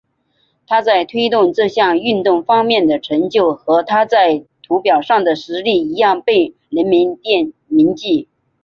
[0.65, 7.19] 他在推动这项运动方面的成就和他在土俵上的实力一样被人们
[7.67, 8.27] 铭记。